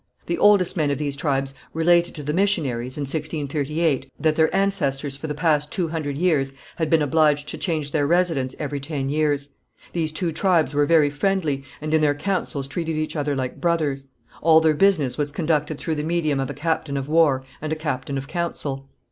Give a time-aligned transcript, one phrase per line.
[0.25, 5.15] The oldest men of these tribes related to the missionaries, in 1638, that their ancestors
[5.15, 9.09] for the past two hundred years had been obliged to change their residence every ten
[9.09, 9.49] years.
[9.93, 14.07] These two tribes were very friendly, and in their councils treated each other like brothers.
[14.41, 17.75] All their business was conducted through the medium of a captain of war and a
[17.75, 18.89] captain of council.